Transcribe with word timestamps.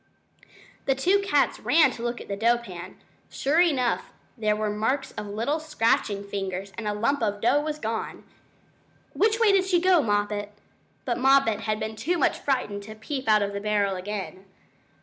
The 0.87 0.95
two 0.95 1.19
cats 1.19 1.59
ran 1.59 1.91
to 1.91 2.01
look 2.01 2.19
at 2.19 2.27
the 2.27 2.35
dough 2.35 2.57
pan. 2.57 2.97
Sure 3.29 3.61
enough 3.61 4.09
there 4.35 4.55
were 4.55 4.71
marks 4.71 5.11
of 5.11 5.27
little 5.27 5.59
scratching 5.59 6.23
fingers, 6.23 6.73
and 6.75 6.87
a 6.87 6.93
lump 6.95 7.21
of 7.21 7.39
dough 7.39 7.61
was 7.61 7.77
gone! 7.77 8.23
"Which 9.13 9.39
way 9.39 9.51
did 9.51 9.63
she 9.65 9.79
go, 9.79 10.01
Moppet?" 10.01 10.53
But 11.05 11.19
Moppet 11.19 11.59
had 11.59 11.79
been 11.79 11.95
too 11.95 12.17
much 12.17 12.39
frightened 12.39 12.81
to 12.81 12.95
peep 12.95 13.27
out 13.29 13.43
of 13.43 13.53
the 13.53 13.61
barrel 13.61 13.95
again. 13.95 14.45